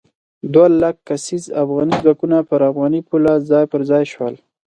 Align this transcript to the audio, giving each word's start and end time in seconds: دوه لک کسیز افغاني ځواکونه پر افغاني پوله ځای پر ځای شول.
دوه 0.53 0.67
لک 0.81 0.95
کسیز 1.07 1.43
افغاني 1.61 1.95
ځواکونه 2.03 2.37
پر 2.49 2.59
افغاني 2.69 3.01
پوله 3.07 3.33
ځای 3.49 3.65
پر 3.71 3.81
ځای 3.89 4.03
شول. 4.13 4.33